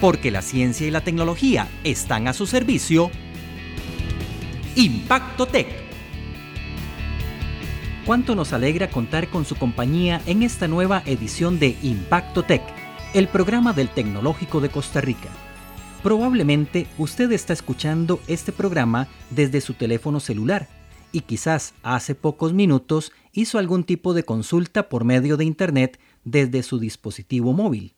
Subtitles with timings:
[0.00, 3.10] Porque la ciencia y la tecnología están a su servicio.
[4.74, 5.68] Impacto Tech.
[8.06, 12.62] Cuánto nos alegra contar con su compañía en esta nueva edición de Impacto Tech,
[13.12, 15.28] el programa del Tecnológico de Costa Rica.
[16.02, 20.66] Probablemente usted está escuchando este programa desde su teléfono celular
[21.12, 26.62] y quizás hace pocos minutos hizo algún tipo de consulta por medio de Internet desde
[26.62, 27.92] su dispositivo móvil.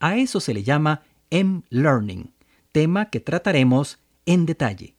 [0.00, 2.34] A eso se le llama M-Learning,
[2.72, 4.94] tema que trataremos en detalle.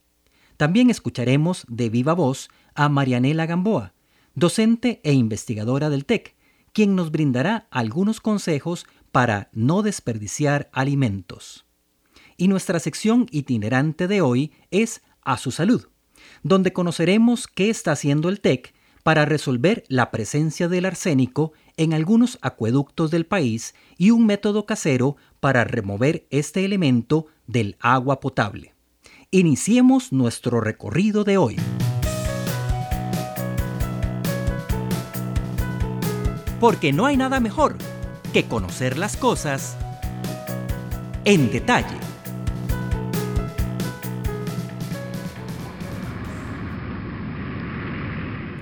[0.57, 3.93] También escucharemos de viva voz a Marianela Gamboa,
[4.33, 6.35] docente e investigadora del TEC,
[6.73, 11.65] quien nos brindará algunos consejos para no desperdiciar alimentos.
[12.35, 15.87] Y nuestra sección itinerante de hoy es A su salud,
[16.41, 22.39] donde conoceremos qué está haciendo el TEC para resolver la presencia del arsénico en algunos
[22.41, 28.73] acueductos del país y un método casero para remover este elemento del agua potable.
[29.29, 31.55] Iniciemos nuestro recorrido de hoy.
[36.59, 37.77] Porque no hay nada mejor
[38.31, 39.75] que conocer las cosas
[41.25, 42.12] en detalle.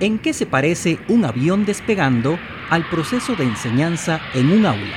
[0.02, 2.36] ¿En qué se parece un avión despegando
[2.70, 4.96] al proceso de enseñanza en un aula?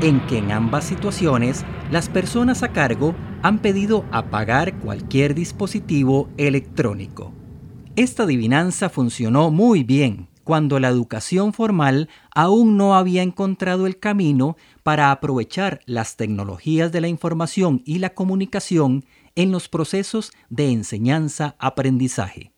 [0.00, 7.30] En que en ambas situaciones las personas a cargo han pedido apagar cualquier dispositivo electrónico.
[7.96, 14.56] Esta adivinanza funcionó muy bien cuando la educación formal aún no había encontrado el camino
[14.82, 19.04] para aprovechar las tecnologías de la información y la comunicación
[19.40, 22.52] en los procesos de enseñanza-aprendizaje.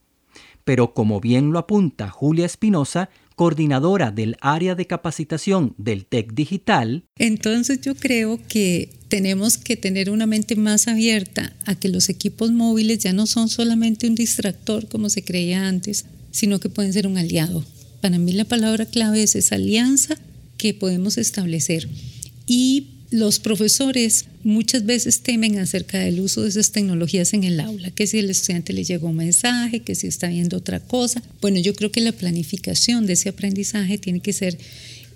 [0.65, 7.05] Pero como bien lo apunta Julia Espinosa, coordinadora del área de capacitación del TEC Digital.
[7.19, 12.53] Entonces yo creo que tenemos que tener una mente más abierta a que los equipos
[12.53, 17.07] móviles ya no son solamente un distractor como se creía antes, sino que pueden ser
[17.07, 17.65] un aliado.
[18.01, 20.17] Para mí la palabra clave es esa alianza
[20.57, 21.89] que podemos establecer.
[22.47, 27.91] Y los profesores muchas veces temen acerca del uso de esas tecnologías en el aula,
[27.91, 31.23] que si el estudiante le llegó un mensaje, que si está viendo otra cosa.
[31.41, 34.59] Bueno, yo creo que la planificación de ese aprendizaje tiene que ser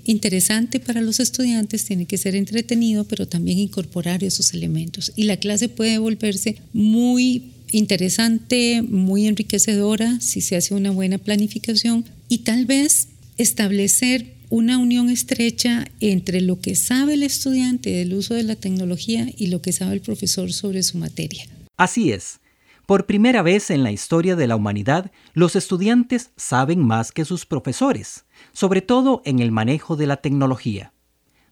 [0.05, 5.13] interesante para los estudiantes, tiene que ser entretenido, pero también incorporar esos elementos.
[5.17, 12.05] Y la clase puede volverse muy interesante, muy enriquecedora si se hace una buena planificación
[12.28, 13.09] y tal vez
[13.39, 19.27] establecer una unión estrecha entre lo que sabe el estudiante del uso de la tecnología
[19.37, 21.47] y lo que sabe el profesor sobre su materia.
[21.77, 22.41] Así es.
[22.87, 27.45] Por primera vez en la historia de la humanidad, los estudiantes saben más que sus
[27.45, 30.93] profesores, sobre todo en el manejo de la tecnología.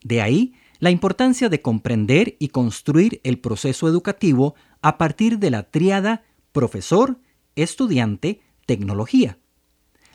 [0.04, 5.64] De ahí la importancia de comprender y construir el proceso educativo a partir de la
[5.64, 6.22] tríada
[6.52, 7.18] profesor,
[7.56, 9.38] estudiante, tecnología.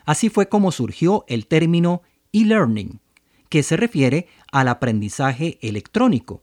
[0.04, 2.02] Así fue como surgió el término
[2.32, 3.00] e-learning,
[3.48, 6.42] que se refiere al aprendizaje electrónico,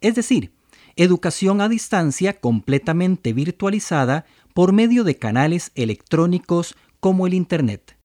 [0.00, 0.52] es decir,
[0.96, 7.96] educación a distancia completamente virtualizada por medio de canales electrónicos como el Internet.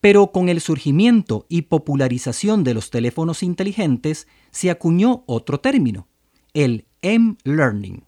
[0.00, 6.08] Pero con el surgimiento y popularización de los teléfonos inteligentes se acuñó otro término,
[6.54, 8.04] el M-Learning,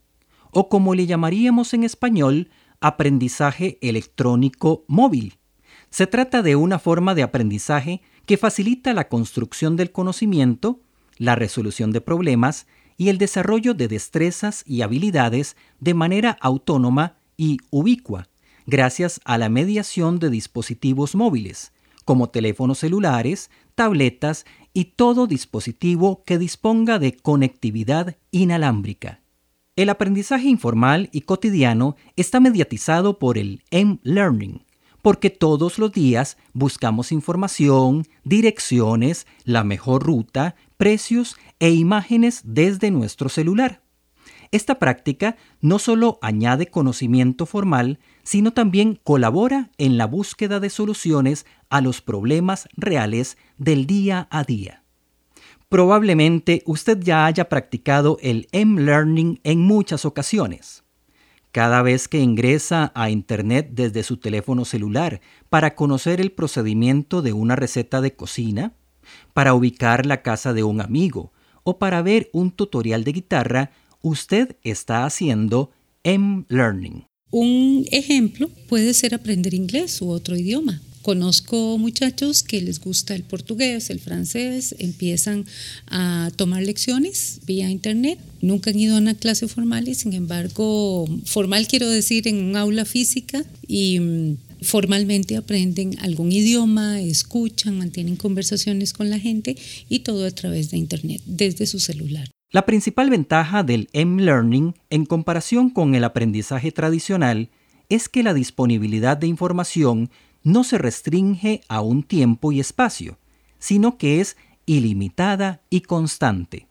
[0.51, 5.39] o como le llamaríamos en español, aprendizaje electrónico móvil.
[5.91, 10.81] Se trata de una forma de aprendizaje que facilita la construcción del conocimiento,
[11.19, 17.59] la resolución de problemas y el desarrollo de destrezas y habilidades de manera autónoma y
[17.71, 18.29] ubicua,
[18.67, 21.73] gracias a la mediación de dispositivos móviles,
[22.05, 29.21] como teléfonos celulares, tabletas y todo dispositivo que disponga de conectividad inalámbrica.
[29.77, 34.62] El aprendizaje informal y cotidiano está mediatizado por el M-Learning,
[35.04, 43.29] porque todos los días buscamos información, direcciones, la mejor ruta, precios e imágenes desde nuestro
[43.29, 43.82] celular.
[44.50, 51.44] Esta práctica no solo añade conocimiento formal, sino también colabora en la búsqueda de soluciones
[51.69, 54.84] a los problemas reales del día a día.
[55.69, 60.83] Probablemente usted ya haya practicado el M-Learning en muchas ocasiones
[61.55, 65.21] cada vez que ingresa a Internet desde su teléfono celular
[65.51, 68.75] para conocer el procedimiento de una receta de cocina,
[69.35, 73.71] para ubicar la casa de un amigo o para ver un tutorial de guitarra,
[74.03, 75.71] usted está haciendo
[76.03, 77.05] M-Learning.
[77.31, 80.81] Un ejemplo puede ser aprender inglés u otro idioma.
[81.05, 85.45] Conozco muchachos que les gusta el portugués, el francés, empiezan
[85.87, 88.19] a tomar lecciones vía internet.
[88.41, 92.56] Nunca han ido a una clase formal y sin embargo, formal quiero decir en un
[92.56, 99.59] aula física y mm, formalmente aprenden algún idioma, escuchan, mantienen conversaciones con la gente
[99.91, 102.31] y todo a través de internet, desde su celular.
[102.51, 107.51] La principal ventaja del M-Learning en comparación con el aprendizaje tradicional
[107.91, 110.09] es que la disponibilidad de información
[110.44, 113.19] no se restringe a un tiempo y espacio,
[113.58, 114.37] sino que es
[114.67, 116.69] ilimitada y constante.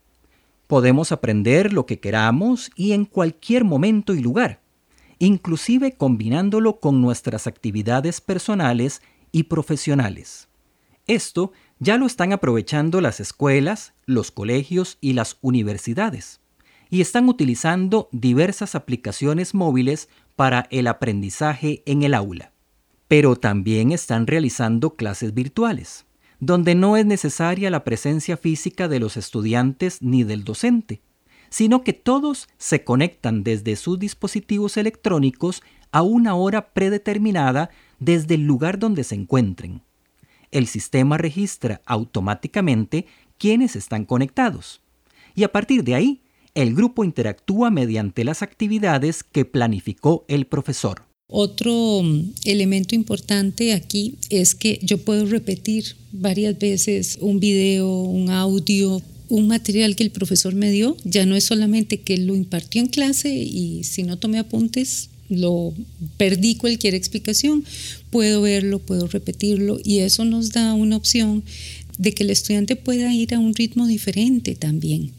[0.67, 4.61] Podemos aprender lo que queramos y en cualquier momento y lugar,
[5.19, 10.47] inclusive combinándolo con nuestras actividades personales y profesionales.
[11.07, 16.39] Esto ya lo están aprovechando las escuelas, los colegios y las universidades,
[16.89, 22.52] y están utilizando diversas aplicaciones móviles para el aprendizaje en el aula
[23.13, 26.07] pero también están realizando clases virtuales,
[26.39, 30.99] donde no es necesaria la presencia física de los estudiantes ni del docente,
[31.51, 35.61] sino que todos se conectan desde sus dispositivos electrónicos
[35.91, 37.69] a una hora predeterminada
[37.99, 39.83] desde el lugar donde se encuentren.
[40.49, 43.05] El sistema registra automáticamente
[43.37, 44.81] quiénes están conectados,
[45.35, 46.23] y a partir de ahí,
[46.55, 51.12] el grupo interactúa mediante las actividades que planificó el profesor.
[51.27, 58.29] Otro mm, elemento importante aquí es que yo puedo repetir varias veces un video, un
[58.29, 60.97] audio, un material que el profesor me dio.
[61.03, 65.73] Ya no es solamente que lo impartió en clase y si no tomé apuntes, lo
[66.17, 67.63] perdí cualquier explicación.
[68.11, 71.43] Puedo verlo, puedo repetirlo y eso nos da una opción
[71.97, 75.11] de que el estudiante pueda ir a un ritmo diferente también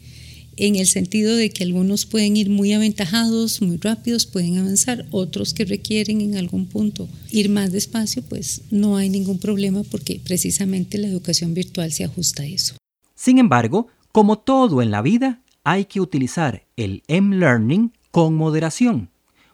[0.57, 5.53] en el sentido de que algunos pueden ir muy aventajados, muy rápidos, pueden avanzar, otros
[5.53, 10.97] que requieren en algún punto ir más despacio, pues no hay ningún problema porque precisamente
[10.97, 12.75] la educación virtual se ajusta a eso.
[13.15, 19.09] Sin embargo, como todo en la vida, hay que utilizar el M-Learning con moderación,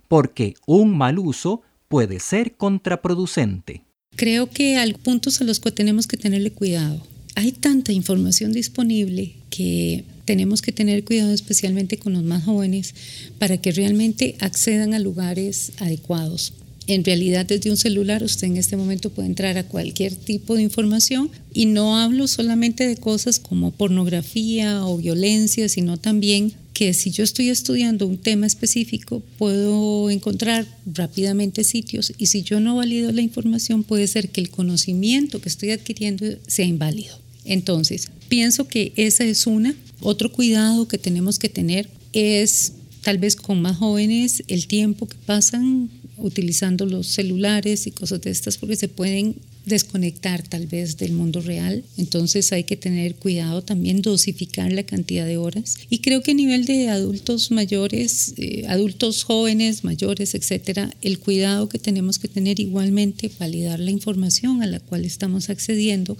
[0.08, 3.84] porque un mal uso puede ser contraproducente.
[4.16, 7.02] Creo que hay puntos a los que tenemos que tenerle cuidado.
[7.36, 12.94] Hay tanta información disponible que tenemos que tener cuidado especialmente con los más jóvenes
[13.40, 16.54] para que realmente accedan a lugares adecuados.
[16.88, 20.64] En realidad desde un celular usted en este momento puede entrar a cualquier tipo de
[20.64, 27.12] información y no hablo solamente de cosas como pornografía o violencia, sino también que si
[27.12, 33.12] yo estoy estudiando un tema específico puedo encontrar rápidamente sitios y si yo no valido
[33.12, 37.21] la información puede ser que el conocimiento que estoy adquiriendo sea inválido.
[37.46, 39.76] Entonces, pienso que esa es una.
[40.02, 45.18] Otro cuidado que tenemos que tener es tal vez con más jóvenes el tiempo que
[45.26, 49.36] pasan utilizando los celulares y cosas de estas porque se pueden
[49.66, 51.84] desconectar tal vez del mundo real.
[51.98, 55.78] Entonces hay que tener cuidado también, dosificar la cantidad de horas.
[55.90, 61.70] Y creo que a nivel de adultos mayores, eh, adultos jóvenes, mayores, etcétera, el cuidado
[61.70, 66.18] que tenemos que tener igualmente, validar la información a la cual estamos accediendo,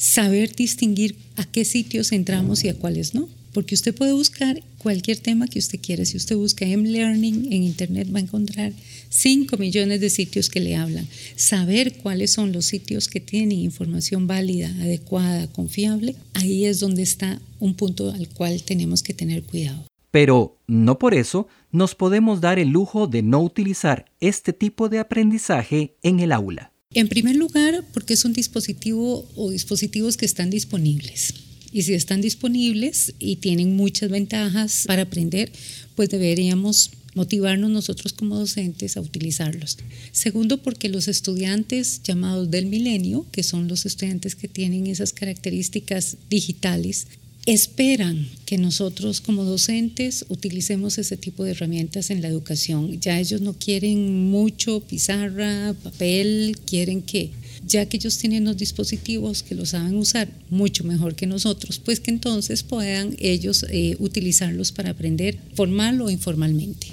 [0.00, 3.28] saber distinguir a qué sitios entramos y a cuáles no.
[3.52, 6.04] Porque usted puede buscar cualquier tema que usted quiera.
[6.04, 8.72] Si usted busca M-Learning en Internet va a encontrar
[9.10, 11.06] 5 millones de sitios que le hablan.
[11.34, 17.40] Saber cuáles son los sitios que tienen información válida, adecuada, confiable, ahí es donde está
[17.58, 19.84] un punto al cual tenemos que tener cuidado.
[20.12, 25.00] Pero no por eso nos podemos dar el lujo de no utilizar este tipo de
[25.00, 26.69] aprendizaje en el aula.
[26.92, 31.34] En primer lugar, porque es un dispositivo o dispositivos que están disponibles.
[31.70, 35.52] Y si están disponibles y tienen muchas ventajas para aprender,
[35.94, 39.78] pues deberíamos motivarnos nosotros como docentes a utilizarlos.
[40.10, 46.16] Segundo, porque los estudiantes llamados del milenio, que son los estudiantes que tienen esas características
[46.28, 47.06] digitales,
[47.46, 53.00] esperan que nosotros como docentes utilicemos ese tipo de herramientas en la educación.
[53.00, 57.30] Ya ellos no quieren mucho pizarra, papel, quieren que
[57.66, 62.00] ya que ellos tienen los dispositivos que los saben usar mucho mejor que nosotros, pues
[62.00, 66.88] que entonces puedan ellos eh, utilizarlos para aprender formal o informalmente.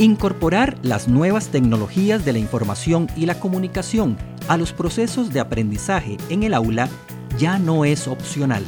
[0.00, 4.16] Incorporar las nuevas tecnologías de la información y la comunicación
[4.48, 6.88] a los procesos de aprendizaje en el aula
[7.38, 8.64] ya no es opcional.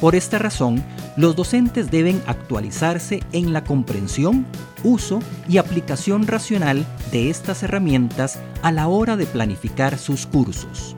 [0.00, 0.82] Por esta razón,
[1.18, 4.46] los docentes deben actualizarse en la comprensión,
[4.82, 10.96] uso y aplicación racional de estas herramientas a la hora de planificar sus cursos.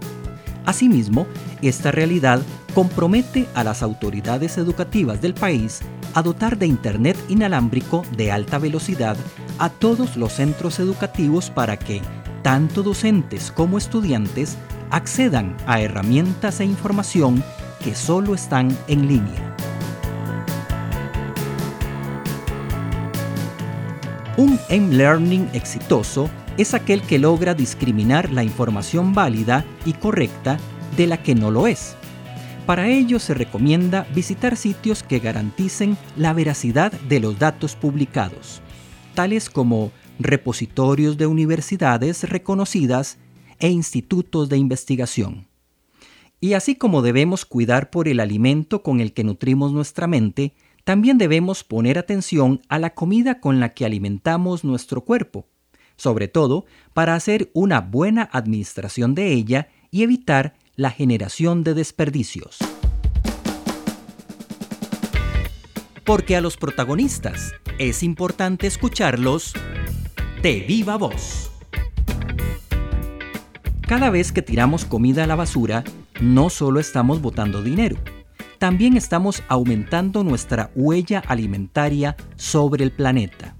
[0.67, 1.27] Asimismo,
[1.63, 2.43] esta realidad
[2.77, 5.81] compromete a las autoridades educativas del país
[6.15, 9.17] a dotar de Internet inalámbrico de alta velocidad
[9.59, 12.01] a todos los centros educativos para que
[12.43, 14.57] tanto docentes como estudiantes
[14.91, 17.43] accedan a herramientas e información
[17.83, 19.55] que solo están en línea.
[24.37, 30.59] Un M-Learning exitoso es aquel que logra discriminar la información válida y correcta
[30.97, 31.97] de la que no lo es.
[32.65, 38.61] Para ello se recomienda visitar sitios que garanticen la veracidad de los datos publicados,
[39.53, 43.19] como repositorios de universidades reconocidas
[43.59, 45.49] e institutos de investigación.
[46.41, 51.19] Y así como debemos cuidar por el alimento con el que nutrimos nuestra mente, también
[51.19, 55.49] debemos poner atención a la comida con la que alimentamos nuestro cuerpo,
[55.97, 62.59] sobre todo para hacer una buena administración de ella y evitar la generación de desperdicios.
[66.09, 69.53] Porque a los protagonistas es importante escucharlos
[70.41, 71.51] de viva voz.
[73.83, 75.85] Cada vez que tiramos comida a la basura,
[76.19, 77.99] no solo estamos botando dinero,
[78.57, 83.55] también estamos aumentando nuestra huella alimentaria sobre el planeta,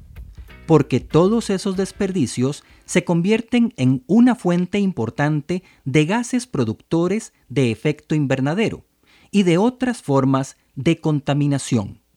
[0.67, 8.15] porque todos esos desperdicios se convierten en una fuente importante de gases productores de efecto
[8.15, 8.87] invernadero
[9.31, 12.08] y de otras formas de contaminación.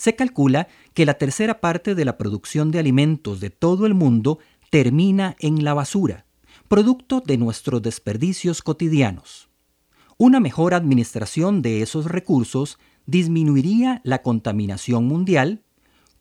[0.00, 4.38] Se calcula que la tercera parte de la producción de alimentos de todo el mundo
[4.70, 6.24] termina en la basura,
[6.68, 9.50] producto de nuestros desperdicios cotidianos.
[10.16, 15.64] Una mejor administración de esos recursos disminuiría la contaminación mundial,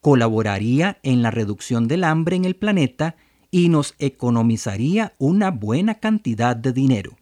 [0.01, 3.15] colaboraría en la reducción del hambre en el planeta
[3.50, 7.15] y nos economizaría una buena cantidad de dinero.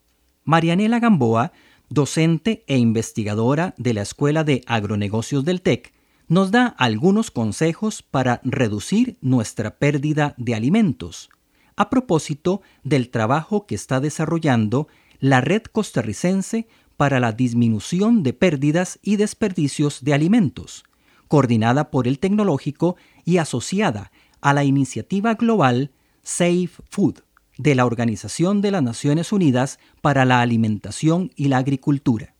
[0.43, 1.51] Marianela Gamboa,
[1.87, 5.93] docente e investigadora de la Escuela de Agronegocios del TEC,
[6.27, 11.29] nos da algunos consejos para reducir nuestra pérdida de alimentos,
[11.75, 14.87] a propósito del trabajo que está desarrollando
[15.19, 16.67] la Red Costarricense
[16.97, 20.83] para la Disminución de Pérdidas y Desperdicios de Alimentos,
[21.27, 25.91] coordinada por el Tecnológico y asociada a la iniciativa global
[26.23, 27.19] Safe Food
[27.57, 32.35] de la Organización de las Naciones Unidas para la Alimentación y la Agricultura.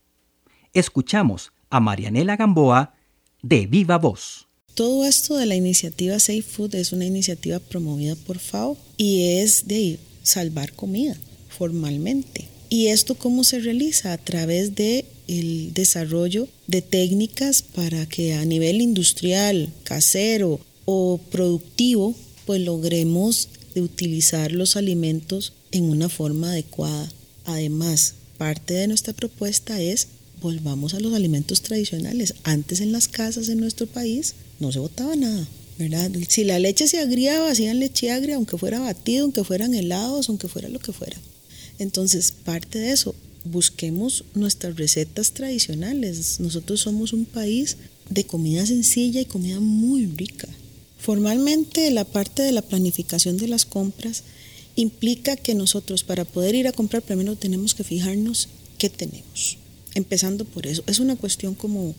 [0.72, 2.94] Escuchamos a Marianela Gamboa,
[3.42, 4.46] de viva voz.
[4.74, 9.66] Todo esto de la iniciativa Safe Food es una iniciativa promovida por FAO y es
[9.66, 11.16] de salvar comida
[11.48, 12.46] formalmente.
[12.70, 14.12] ¿Y esto cómo se realiza?
[14.12, 22.14] A través de el desarrollo de técnicas para que a nivel industrial, casero o productivo,
[22.46, 27.10] pues logremos de utilizar los alimentos en una forma adecuada.
[27.44, 30.08] Además, parte de nuestra propuesta es
[30.40, 32.34] volvamos a los alimentos tradicionales.
[32.44, 35.46] Antes en las casas en nuestro país no se botaba nada,
[35.78, 36.10] ¿verdad?
[36.28, 40.48] Si la leche se agriaba, hacían leche agria, aunque fuera batido, aunque fueran helados, aunque
[40.48, 41.16] fuera lo que fuera.
[41.78, 43.14] Entonces, parte de eso,
[43.44, 46.40] busquemos nuestras recetas tradicionales.
[46.40, 47.76] Nosotros somos un país
[48.10, 50.48] de comida sencilla y comida muy rica.
[50.98, 54.24] Formalmente, la parte de la planificación de las compras
[54.74, 59.58] implica que nosotros para poder ir a comprar primero tenemos que fijarnos qué tenemos
[59.94, 60.82] empezando por eso.
[60.86, 61.94] Es una cuestión como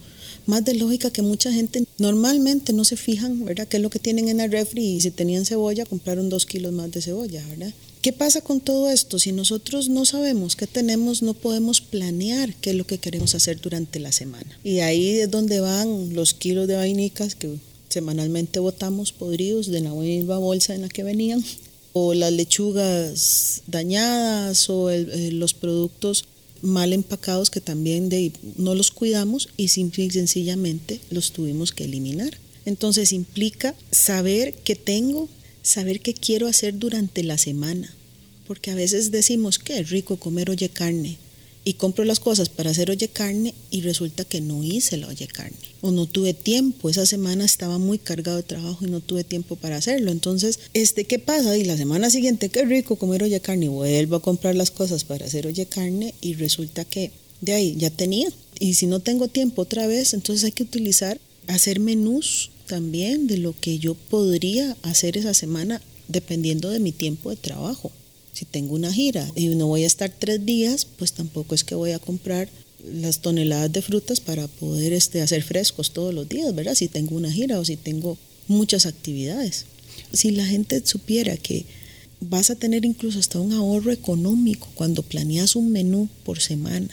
[0.46, 3.68] más de lógica que mucha gente normalmente no se fijan, ¿verdad?
[3.68, 4.84] ¿Qué es lo que tienen en la refri?
[4.84, 7.74] Y si tenían cebolla, compraron dos kilos más de cebolla, ¿verdad?
[8.02, 9.20] ¿Qué pasa con todo esto?
[9.20, 13.60] Si nosotros no sabemos qué tenemos, no podemos planear qué es lo que queremos hacer
[13.60, 14.58] durante la semana.
[14.64, 17.58] Y ahí es donde van los kilos de vainicas que
[17.90, 21.44] semanalmente botamos podridos de la misma bolsa en la que venían,
[21.92, 26.24] o las lechugas dañadas, o eh, los productos
[26.62, 31.86] mal empacados que también de, no los cuidamos y simple y sencillamente los tuvimos que
[31.86, 32.38] eliminar.
[32.66, 35.30] Entonces implica saber qué tengo,
[35.62, 37.94] saber qué quiero hacer durante la semana,
[38.48, 41.18] porque a veces decimos que rico comer oye carne,
[41.70, 45.28] y compro las cosas para hacer oye carne y resulta que no hice la oye
[45.28, 49.24] carne o no tuve tiempo, esa semana estaba muy cargado de trabajo y no tuve
[49.24, 50.10] tiempo para hacerlo.
[50.10, 51.56] Entonces, este ¿qué pasa?
[51.60, 55.28] Y la semana siguiente, qué rico comer oye carne, vuelvo a comprar las cosas para
[55.28, 57.12] hacer oye carne y resulta que
[57.42, 58.30] de ahí ya tenía.
[58.60, 63.38] Y si no tengo tiempo otra vez, entonces hay que utilizar hacer menús también de
[63.38, 67.92] lo que yo podría hacer esa semana dependiendo de mi tiempo de trabajo.
[68.34, 71.76] Si tengo una gira y no voy a estar tres días, pues tampoco es que
[71.76, 72.50] voy a comprar
[72.86, 76.76] las toneladas de frutas para poder este, hacer frescos todos los días, ¿verdad?
[76.76, 78.18] Si tengo una gira o si tengo
[78.48, 79.66] muchas actividades.
[80.14, 81.66] Si la gente supiera que
[82.22, 86.90] vas a tener incluso hasta un ahorro económico cuando planeas un menú por semana.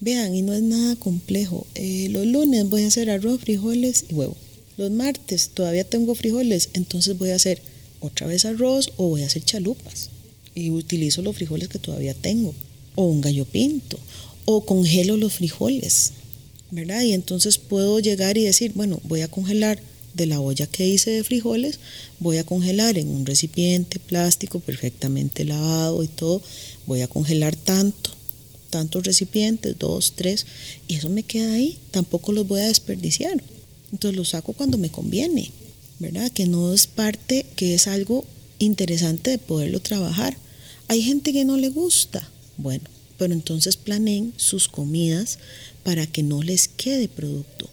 [0.00, 1.66] Vean, y no es nada complejo.
[1.74, 4.36] Eh, los lunes voy a hacer arroz, frijoles y huevo.
[4.76, 7.60] Los martes todavía tengo frijoles, entonces voy a hacer
[8.00, 10.10] otra vez arroz o voy a hacer chalupas
[10.54, 12.54] y utilizo los frijoles que todavía tengo
[12.94, 13.98] o un gallo pinto
[14.44, 16.12] o congelo los frijoles,
[16.70, 17.02] ¿verdad?
[17.02, 19.80] Y entonces puedo llegar y decir, bueno, voy a congelar
[20.14, 21.80] de la olla que hice de frijoles,
[22.20, 26.40] voy a congelar en un recipiente plástico perfectamente lavado y todo,
[26.86, 28.10] voy a congelar tanto,
[28.70, 30.46] tantos recipientes, dos, tres,
[30.88, 33.42] y eso me queda ahí, tampoco los voy a desperdiciar.
[33.92, 35.50] Entonces los saco cuando me conviene,
[35.98, 36.30] ¿verdad?
[36.30, 38.24] Que no es parte, que es algo
[38.58, 40.36] interesante de poderlo trabajar.
[40.88, 42.84] Hay gente que no le gusta, bueno,
[43.18, 45.38] pero entonces planeen sus comidas
[45.82, 47.70] para que no les quede producto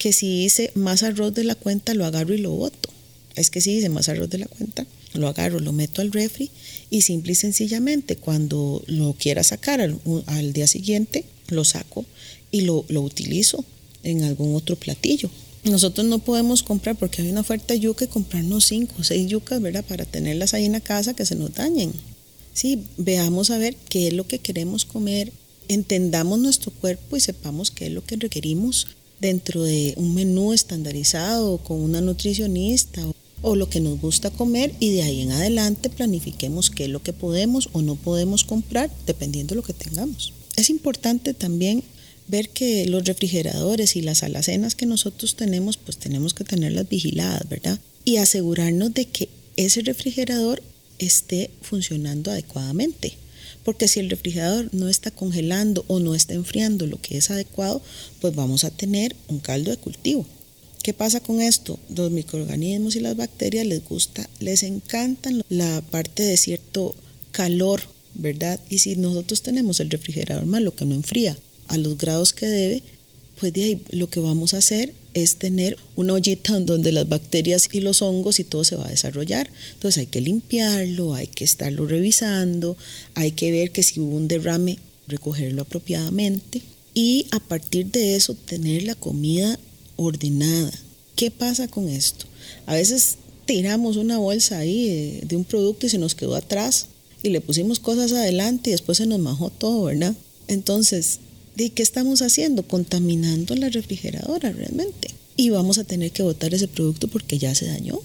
[0.00, 2.88] que si hice más arroz de la cuenta, lo agarro y lo boto.
[3.36, 6.50] Es que si hice más arroz de la cuenta, lo agarro, lo meto al refri
[6.88, 12.06] y simple y sencillamente cuando lo quiera sacar al, día siguiente, lo saco
[12.50, 13.62] y lo, lo, utilizo
[14.02, 15.30] en algún otro platillo.
[15.64, 19.28] Nosotros no podemos comprar porque hay una oferta de yuca y comprarnos cinco o seis
[19.28, 19.84] yucas, ¿verdad?
[19.84, 21.92] Para tenerlas ahí en la casa que se nos dañen.
[22.52, 25.32] Sí, veamos a ver qué es lo que queremos comer,
[25.68, 28.88] entendamos nuestro cuerpo y sepamos qué es lo que requerimos
[29.20, 33.02] dentro de un menú estandarizado con una nutricionista
[33.42, 37.02] o, lo que nos gusta comer y de ahí en adelante planifiquemos qué es lo
[37.02, 40.32] que podemos o no podemos comprar dependiendo de lo que tengamos.
[40.56, 41.82] Es importante también
[42.28, 47.48] ver que los refrigeradores y las alacenas que nosotros tenemos, pues tenemos que tenerlas vigiladas,
[47.48, 47.78] ¿verdad?
[48.04, 50.62] Y asegurarnos de que ese refrigerador
[51.06, 53.16] esté funcionando adecuadamente
[53.64, 57.82] porque si el refrigerador no está congelando o no está enfriando lo que es adecuado,
[58.20, 60.26] pues vamos a tener un caldo de cultivo.
[60.82, 61.78] ¿Qué pasa con esto?
[61.94, 66.94] Los microorganismos y las bacterias les gusta, les encantan la parte de cierto
[67.32, 67.82] calor,
[68.14, 68.58] ¿verdad?
[68.70, 71.36] Y si nosotros tenemos el refrigerador malo que no enfría
[71.68, 72.82] a los grados que debe,
[73.38, 77.68] pues de ahí lo que vamos a hacer es tener una ollita donde las bacterias
[77.72, 79.50] y los hongos y todo se va a desarrollar.
[79.74, 82.76] Entonces hay que limpiarlo, hay que estarlo revisando,
[83.14, 86.62] hay que ver que si hubo un derrame, recogerlo apropiadamente
[86.94, 89.58] y a partir de eso tener la comida
[89.96, 90.72] ordenada.
[91.16, 92.26] ¿Qué pasa con esto?
[92.66, 96.86] A veces tiramos una bolsa ahí de, un producto y se nos quedó atrás
[97.22, 100.14] y le pusimos cosas adelante y después se nos majó todo, ¿verdad?
[100.48, 101.18] Entonces,
[101.56, 102.62] ¿Y qué estamos haciendo?
[102.62, 105.10] Contaminando la refrigeradora realmente.
[105.36, 108.00] Y vamos a tener que botar ese producto porque ya se dañó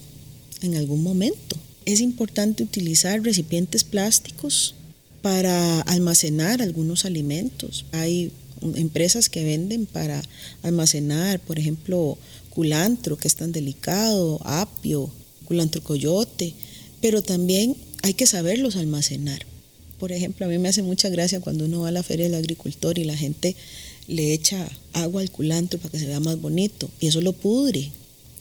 [0.62, 1.56] en algún momento.
[1.84, 4.74] Es importante utilizar recipientes plásticos
[5.22, 7.84] para almacenar algunos alimentos.
[7.92, 8.32] Hay
[8.74, 10.22] empresas que venden para
[10.62, 12.18] almacenar, por ejemplo,
[12.50, 15.10] culantro, que es tan delicado, apio,
[15.44, 16.54] culantro coyote,
[17.00, 19.44] pero también hay que saberlos almacenar.
[19.98, 22.34] Por ejemplo, a mí me hace mucha gracia cuando uno va a la feria del
[22.34, 23.56] agricultor y la gente
[24.08, 27.90] le echa agua al culantro para que se vea más bonito y eso lo pudre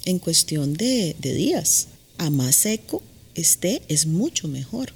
[0.05, 1.87] en cuestión de, días.
[2.17, 3.01] A más seco
[3.35, 4.93] esté es mucho mejor.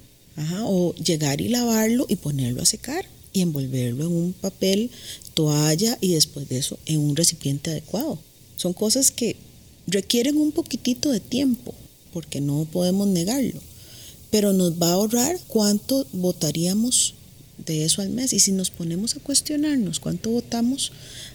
[0.63, 4.89] o llegar y lavarlo y ponerlo a secar y envolverlo en un papel,
[5.33, 8.19] toalla y después de eso en un recipiente adecuado.
[8.55, 9.35] Son cosas que
[9.87, 11.73] requieren un poquitito de tiempo
[12.13, 13.61] porque no podemos negarlo
[14.29, 17.15] pero nos va a ahorrar cuánto votaríamos
[17.65, 18.33] de eso al mes.
[18.33, 20.91] Y si nos ponemos a cuestionarnos cuánto votamos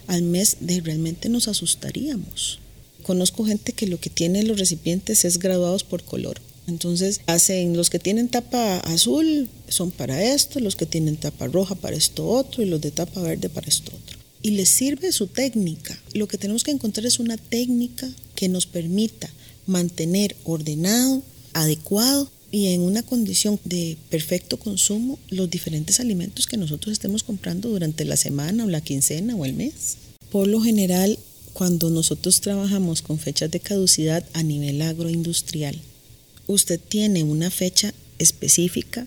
[0.07, 2.59] al mes, realmente nos asustaríamos.
[3.03, 6.41] Conozco gente que lo que tiene los recipientes es graduados por color.
[6.67, 11.75] Entonces hacen los que tienen tapa azul son para esto, los que tienen tapa roja
[11.75, 14.17] para esto otro y los de tapa verde para esto otro.
[14.41, 15.99] Y les sirve su técnica.
[16.13, 19.29] Lo que tenemos que encontrar es una técnica que nos permita
[19.67, 21.21] mantener ordenado,
[21.53, 27.67] adecuado y en una condición de perfecto consumo los diferentes alimentos que nosotros estemos comprando
[27.67, 29.97] durante la semana o la quincena o el mes.
[30.31, 31.19] Por lo general,
[31.51, 35.77] cuando nosotros trabajamos con fechas de caducidad a nivel agroindustrial,
[36.47, 39.05] usted tiene una fecha específica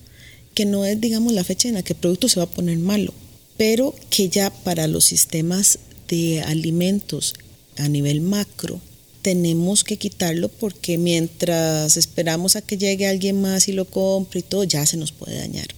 [0.52, 2.76] que no es, digamos, la fecha en la que el producto se va a poner
[2.76, 3.14] malo,
[3.56, 7.32] pero que ya para los sistemas de alimentos
[7.78, 8.78] a nivel macro
[9.22, 14.42] tenemos que quitarlo porque mientras esperamos a que llegue alguien más y lo compre y
[14.42, 15.68] todo, ya se nos puede dañar.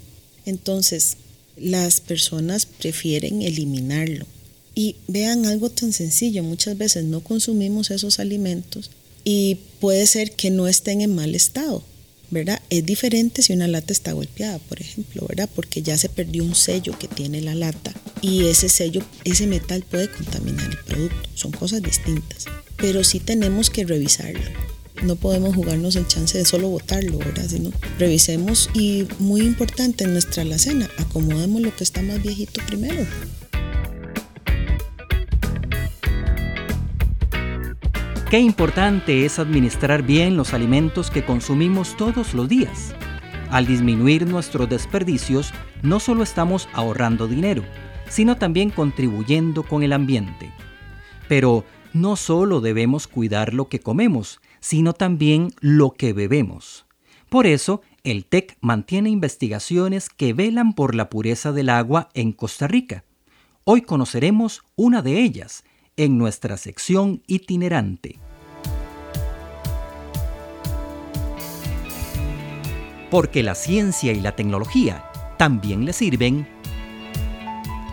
[0.46, 1.16] Entonces,
[1.56, 4.26] las personas prefieren eliminarlo.
[4.74, 8.90] Y vean algo tan sencillo, muchas veces no consumimos esos alimentos
[9.24, 11.82] y puede ser que no estén en mal estado,
[12.30, 12.62] ¿verdad?
[12.70, 15.50] Es diferente si una lata está golpeada, por ejemplo, ¿verdad?
[15.54, 19.84] Porque ya se perdió un sello que tiene la lata y ese sello, ese metal
[19.88, 22.46] puede contaminar el producto, son cosas distintas
[22.80, 24.40] pero sí tenemos que revisarlo.
[25.02, 27.46] No podemos jugarnos el chance de solo votarlo, ¿verdad?
[27.46, 33.06] Sino revisemos y muy importante en nuestra alacena, acomodemos lo que está más viejito primero.
[38.30, 42.94] Qué importante es administrar bien los alimentos que consumimos todos los días.
[43.50, 45.52] Al disminuir nuestros desperdicios,
[45.82, 47.64] no solo estamos ahorrando dinero,
[48.10, 50.52] sino también contribuyendo con el ambiente.
[51.28, 56.84] Pero no solo debemos cuidar lo que comemos, sino también lo que bebemos.
[57.30, 62.66] Por eso, el TEC mantiene investigaciones que velan por la pureza del agua en Costa
[62.66, 63.04] Rica.
[63.64, 65.64] Hoy conoceremos una de ellas
[65.96, 68.18] en nuestra sección itinerante.
[73.10, 75.04] Porque la ciencia y la tecnología
[75.36, 76.46] también le sirven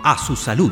[0.09, 0.71] a su salud.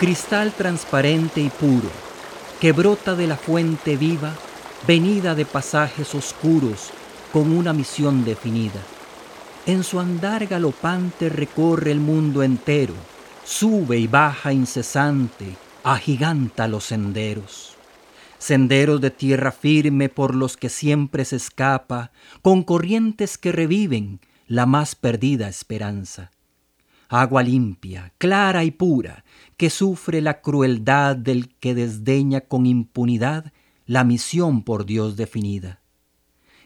[0.00, 1.88] Cristal transparente y puro,
[2.60, 4.32] que brota de la fuente viva,
[4.88, 6.90] venida de pasajes oscuros,
[7.32, 8.80] con una misión definida.
[9.64, 12.94] En su andar galopante recorre el mundo entero,
[13.44, 17.77] sube y baja incesante, agiganta los senderos.
[18.38, 24.64] Senderos de tierra firme por los que siempre se escapa, con corrientes que reviven la
[24.64, 26.30] más perdida esperanza.
[27.08, 29.24] Agua limpia, clara y pura,
[29.56, 33.52] que sufre la crueldad del que desdeña con impunidad
[33.86, 35.80] la misión por Dios definida.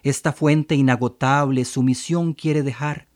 [0.03, 3.07] Esta fuente inagotable su misión quiere dejar.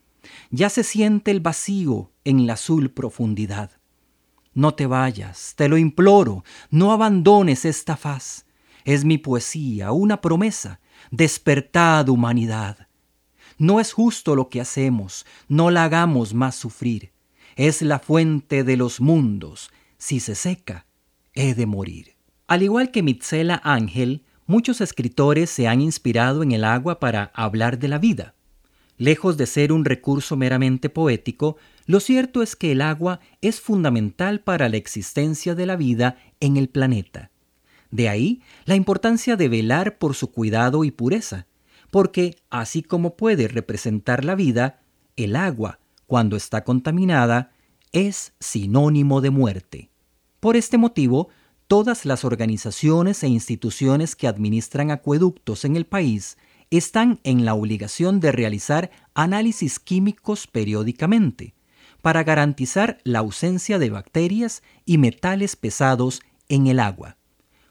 [0.49, 3.71] Ya se siente el vacío en la azul profundidad.
[4.53, 8.46] No te vayas, te lo imploro, no abandones esta faz.
[8.87, 10.79] Es mi poesía, una promesa.
[11.11, 12.87] Despertad humanidad.
[13.59, 17.11] No es justo lo que hacemos, no la hagamos más sufrir
[17.57, 19.71] es la fuente de los mundos.
[19.97, 20.85] Si se seca,
[21.33, 22.15] he de morir.
[22.47, 27.79] Al igual que Mitzela Ángel, muchos escritores se han inspirado en el agua para hablar
[27.79, 28.35] de la vida.
[28.97, 34.39] Lejos de ser un recurso meramente poético, lo cierto es que el agua es fundamental
[34.39, 37.31] para la existencia de la vida en el planeta.
[37.91, 41.47] De ahí la importancia de velar por su cuidado y pureza,
[41.91, 44.81] porque así como puede representar la vida,
[45.15, 47.51] el agua cuando está contaminada,
[47.91, 49.89] es sinónimo de muerte.
[50.39, 51.29] Por este motivo,
[51.67, 56.37] todas las organizaciones e instituciones que administran acueductos en el país
[56.69, 61.55] están en la obligación de realizar análisis químicos periódicamente
[62.01, 67.16] para garantizar la ausencia de bacterias y metales pesados en el agua.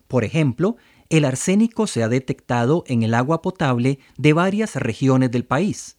[0.08, 0.76] Por ejemplo,
[1.08, 5.96] el arsénico se ha detectado en el agua potable de varias regiones del país.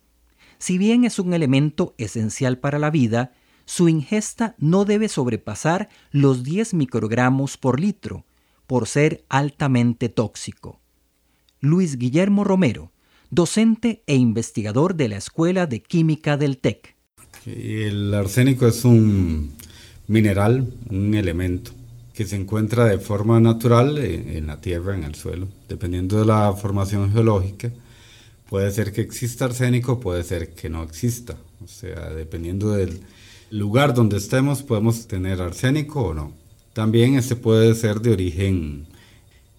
[0.57, 3.31] Si bien es un elemento esencial para la vida,
[3.65, 8.25] su ingesta no debe sobrepasar los 10 microgramos por litro,
[8.65, 10.79] por ser altamente tóxico.
[11.59, 12.91] Luis Guillermo Romero,
[13.29, 16.95] docente e investigador de la Escuela de Química del TEC.
[17.45, 19.53] El arsénico es un
[20.07, 21.71] mineral, un elemento
[22.17, 26.51] que se encuentra de forma natural en la tierra, en el suelo, dependiendo de la
[26.53, 27.71] formación geológica
[28.49, 31.36] Puede ser que exista arsénico, puede ser que no exista.
[31.63, 33.01] O sea, dependiendo del
[33.51, 36.32] lugar donde estemos, podemos tener arsénico o no.
[36.73, 38.86] También este puede ser de origen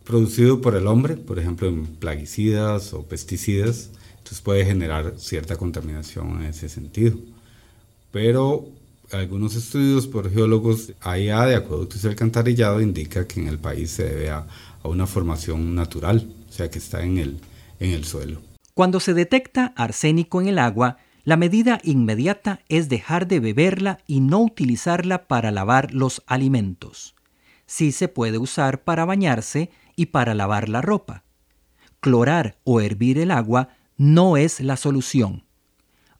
[0.04, 3.90] producido por el hombre, por ejemplo, en plaguicidas o pesticidas.
[4.16, 7.18] Entonces puede generar cierta contaminación en ese sentido.
[8.10, 8.68] Pero
[9.12, 14.04] algunos estudios por geólogos allá de acueductos y alcantarillado indica que en el país se
[14.04, 14.46] debe a,
[14.82, 17.40] a una formación natural, o sea que está en el,
[17.80, 18.40] en el suelo.
[18.74, 24.20] Cuando se detecta arsénico en el agua, la medida inmediata es dejar de beberla y
[24.20, 27.14] no utilizarla para lavar los alimentos.
[27.66, 31.24] Sí se puede usar para bañarse y para lavar la ropa.
[32.00, 35.44] Clorar o hervir el agua no es la solución.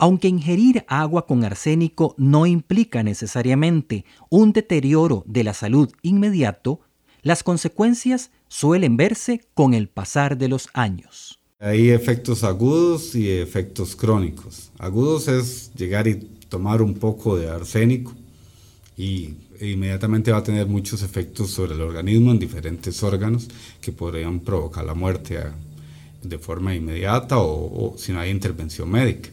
[0.01, 6.81] Aunque ingerir agua con arsénico no implica necesariamente un deterioro de la salud inmediato,
[7.23, 11.41] las consecuencias suelen verse con el pasar de los años.
[11.59, 14.71] Hay efectos agudos y efectos crónicos.
[14.79, 16.15] Agudos es llegar y
[16.49, 18.15] tomar un poco de arsénico
[18.97, 23.49] y inmediatamente va a tener muchos efectos sobre el organismo en diferentes órganos
[23.81, 25.41] que podrían provocar la muerte
[26.23, 29.31] de forma inmediata o, o si no hay intervención médica.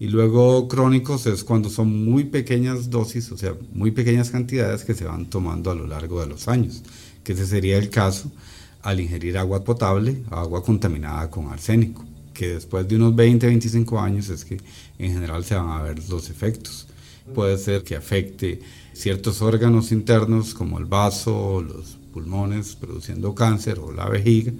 [0.00, 4.94] Y luego crónicos es cuando son muy pequeñas dosis, o sea, muy pequeñas cantidades que
[4.94, 6.82] se van tomando a lo largo de los años,
[7.22, 8.32] que ese sería el caso
[8.80, 14.30] al ingerir agua potable, agua contaminada con arsénico, que después de unos 20, 25 años
[14.30, 14.56] es que
[14.98, 16.86] en general se van a ver los efectos.
[17.34, 18.58] Puede ser que afecte
[18.94, 24.52] ciertos órganos internos como el vaso, los pulmones, produciendo cáncer o la vejiga.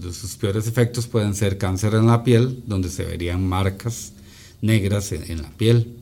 [0.00, 4.14] Sus peores efectos pueden ser cáncer en la piel, donde se verían marcas
[4.60, 5.96] negras en, la piel.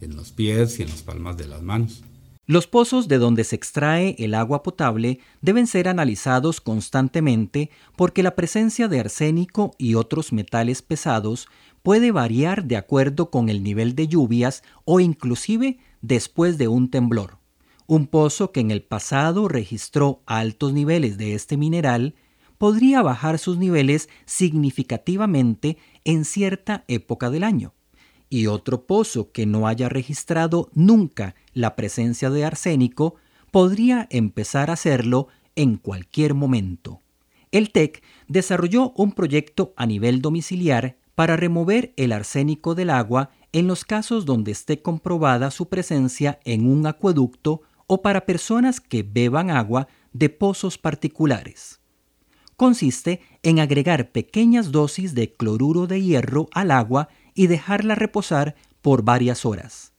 [0.00, 2.02] en los pies y en las palmas de las manos.
[2.46, 8.34] Los pozos de donde se extrae el agua potable deben ser analizados constantemente porque la
[8.36, 11.46] presencia de arsénico y otros metales pesados
[11.82, 17.36] puede variar de acuerdo con el nivel de lluvias o inclusive después de un temblor.
[17.86, 22.14] Un pozo que en el pasado registró altos niveles de este mineral
[22.56, 27.74] podría bajar sus niveles significativamente en cierta época del año
[28.30, 33.16] y otro pozo que no haya registrado nunca la presencia de arsénico
[33.50, 37.00] podría empezar a hacerlo en cualquier momento.
[37.50, 43.66] El TEC desarrolló un proyecto a nivel domiciliar para remover el arsénico del agua en
[43.66, 49.50] los casos donde esté comprobada su presencia en un acueducto o para personas que beban
[49.50, 51.80] agua de pozos particulares.
[52.56, 57.08] Consiste en agregar pequeñas dosis de cloruro de hierro al agua
[57.38, 59.92] y dejarla reposar por varias horas.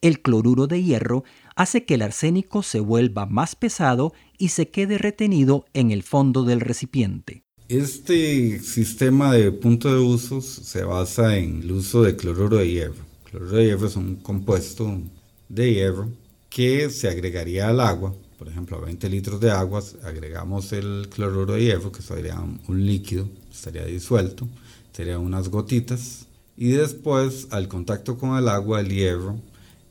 [0.00, 1.24] El cloruro de hierro
[1.56, 6.44] hace que el arsénico se vuelva más pesado y se quede retenido en el fondo
[6.44, 7.42] del recipiente.
[7.68, 13.02] Este sistema de punto de usos se basa en el uso de cloruro de hierro.
[13.24, 15.00] El cloruro de hierro es un compuesto
[15.48, 16.08] de hierro
[16.48, 18.14] que se agregaría al agua.
[18.38, 22.86] Por ejemplo, a 20 litros de agua agregamos el cloruro de hierro, que sería un
[22.86, 24.46] líquido, estaría disuelto,
[24.92, 26.27] serían unas gotitas
[26.58, 29.36] y después al contacto con el agua el hierro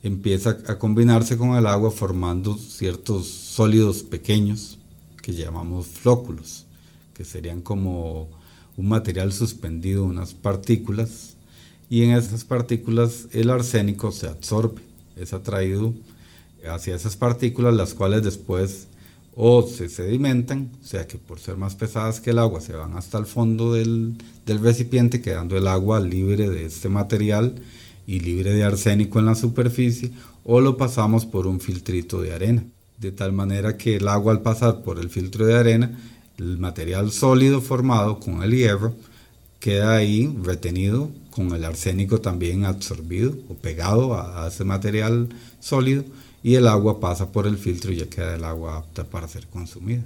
[0.02, 4.78] empieza a combinarse con el agua formando ciertos sólidos pequeños
[5.22, 6.66] que llamamos flóculos,
[7.14, 8.28] que serían como
[8.76, 11.36] un material suspendido, unas partículas,
[11.88, 14.82] y en esas partículas el arsénico se absorbe,
[15.16, 15.94] es atraído
[16.70, 18.88] hacia esas partículas, las cuales después
[19.40, 22.96] o se sedimentan, o sea que por ser más pesadas que el agua se van
[22.96, 27.54] hasta el fondo del, recipiente, quedando el agua libre de este material
[28.04, 30.10] y libre de arsénico en la superficie,
[30.42, 32.64] o lo pasamos por un filtrito de arena.
[32.96, 35.96] De tal manera que el agua al pasar por el filtro de arena,
[36.36, 38.96] el material sólido formado con el hierro,
[39.60, 45.28] queda ahí retenido con el arsénico también absorbido o pegado a ese material
[45.60, 46.02] sólido
[46.42, 49.46] y el agua pasa por el filtro y ya queda el agua apta para ser
[49.48, 50.02] consumida.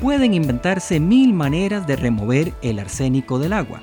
[0.00, 3.80] Pueden inventarse mil maneras de remover el arsénico del agua,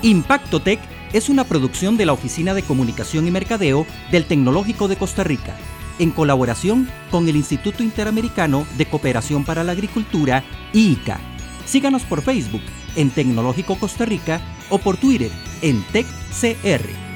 [0.02, 0.80] Impacto Tech
[1.14, 5.56] es una producción de la Oficina de Comunicación y Mercadeo del Tecnológico de Costa Rica,
[5.98, 10.44] en colaboración con el Instituto Interamericano de Cooperación para la Agricultura,
[10.74, 11.20] IICA.
[11.66, 12.62] Síganos por Facebook
[12.96, 17.09] en Tecnológico Costa Rica o por Twitter en TecCR.